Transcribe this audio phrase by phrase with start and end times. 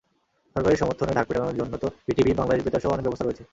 [0.55, 3.43] সরকারের সমর্থনে ঢাক পেটানোর জন্য তো বিটিভি, বাংলাদেশ বেতারসহ অনেক ব্যবস্থা রয়েছে।